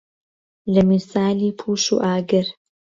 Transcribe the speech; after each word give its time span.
له 0.73 0.81
میسالی 0.89 1.49
پووش 1.59 1.83
و 1.93 1.95
ئاگر 2.03 2.45